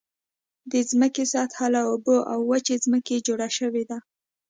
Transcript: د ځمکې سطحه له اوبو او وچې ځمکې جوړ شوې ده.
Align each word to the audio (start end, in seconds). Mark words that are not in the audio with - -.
د 0.71 0.73
ځمکې 0.89 1.23
سطحه 1.33 1.67
له 1.75 1.81
اوبو 1.89 2.17
او 2.31 2.39
وچې 2.49 2.75
ځمکې 2.85 3.17
جوړ 3.27 3.39
شوې 3.57 3.83
ده. 3.89 3.97